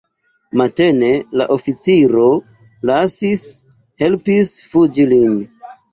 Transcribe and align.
Matene 0.59 1.09
la 1.41 1.45
oficiro 1.57 2.25
lasis, 2.91 3.47
helpis 4.05 4.51
fuĝi 4.73 5.07
lin. 5.13 5.37